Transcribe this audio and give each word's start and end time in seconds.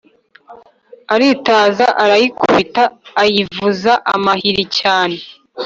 aritaza, 1.13 1.85
arayikubita, 2.03 2.83
ayivuza 3.21 3.91
amahiri 4.15 4.63
cyane 4.79 5.17